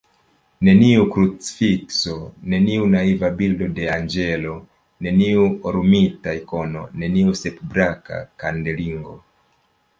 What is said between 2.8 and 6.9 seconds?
naiva bildo de anĝelo, neniu orumita ikono,